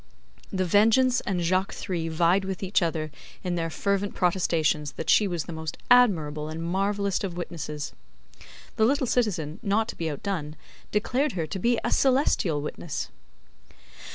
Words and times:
The 0.51 0.65
Vengeance 0.65 1.21
and 1.27 1.41
Jacques 1.43 1.73
Three 1.75 2.07
vied 2.09 2.43
with 2.43 2.63
each 2.63 2.81
other 2.81 3.11
in 3.43 3.53
their 3.53 3.69
fervent 3.69 4.15
protestations 4.15 4.93
that 4.93 5.11
she 5.11 5.27
was 5.27 5.43
the 5.43 5.53
most 5.53 5.77
admirable 5.91 6.49
and 6.49 6.63
marvellous 6.63 7.23
of 7.23 7.37
witnesses. 7.37 7.93
The 8.77 8.85
little 8.85 9.05
citizen, 9.05 9.59
not 9.61 9.87
to 9.89 9.95
be 9.95 10.09
outdone, 10.09 10.55
declared 10.91 11.33
her 11.33 11.45
to 11.45 11.59
be 11.59 11.77
a 11.83 11.91
celestial 11.91 12.63
witness. 12.63 13.09